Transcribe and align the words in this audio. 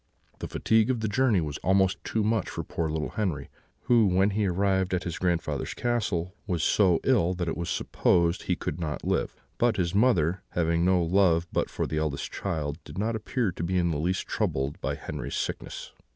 The 0.39 0.47
fatigue 0.47 0.89
of 0.89 1.01
the 1.01 1.07
journey 1.07 1.41
was 1.41 1.59
almost 1.59 2.03
too 2.03 2.23
much 2.23 2.49
for 2.49 2.63
poor 2.63 2.89
little 2.89 3.09
Henri, 3.11 3.49
who, 3.81 4.07
when 4.07 4.31
he 4.31 4.47
arrived 4.47 4.95
at 4.95 5.03
his 5.03 5.19
grandfather's 5.19 5.75
castle, 5.75 6.33
was 6.47 6.63
so 6.63 6.99
ill 7.03 7.35
that 7.35 7.47
it 7.47 7.55
was 7.55 7.69
supposed 7.69 8.41
he 8.41 8.55
could 8.55 8.79
not 8.79 9.03
live; 9.05 9.35
but 9.59 9.77
his 9.77 9.93
mother, 9.93 10.41
having 10.53 10.83
no 10.83 11.03
love 11.03 11.45
but 11.53 11.69
for 11.69 11.85
the 11.85 11.99
eldest 11.99 12.31
child, 12.31 12.83
did 12.83 12.97
not 12.97 13.15
appear 13.15 13.51
to 13.51 13.61
be 13.63 13.77
in 13.77 13.91
the 13.91 13.99
least 13.99 14.25
troubled 14.25 14.81
by 14.81 14.95
Henri's 14.95 15.35
sickness. 15.35 15.93